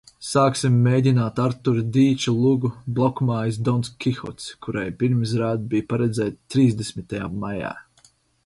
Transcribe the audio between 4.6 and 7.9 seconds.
kurai pirmizrāde bija paredzēta trīsdesmitajā maijā.